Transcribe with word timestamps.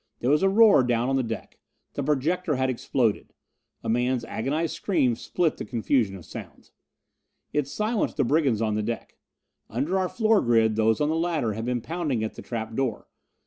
There 0.19 0.31
was 0.31 0.41
a 0.41 0.49
roar 0.49 0.81
down 0.81 1.09
on 1.09 1.15
the 1.15 1.21
deck. 1.21 1.59
The 1.93 2.01
projector 2.01 2.55
had 2.55 2.71
exploded. 2.71 3.33
A 3.83 3.87
man's 3.87 4.25
agonized 4.25 4.73
scream 4.73 5.15
split 5.15 5.57
the 5.57 5.63
confusion 5.65 6.15
of 6.15 6.25
sounds. 6.25 6.71
It 7.53 7.67
silenced 7.67 8.17
the 8.17 8.23
brigands 8.23 8.63
on 8.63 8.73
the 8.73 8.81
deck. 8.81 9.17
Under 9.69 9.99
our 9.99 10.09
floor 10.09 10.41
grid 10.41 10.75
those 10.75 11.01
on 11.01 11.09
the 11.09 11.15
ladder 11.15 11.53
had 11.53 11.65
been 11.65 11.81
pounding 11.81 12.23
at 12.23 12.33
the 12.33 12.41
trap 12.41 12.73
door. 12.73 13.09